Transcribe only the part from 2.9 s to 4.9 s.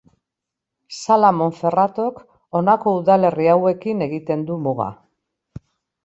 udalerri hauekin egiten du muga.